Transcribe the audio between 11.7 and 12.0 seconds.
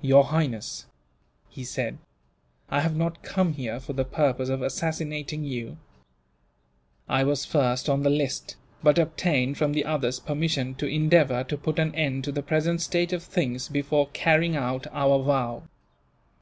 an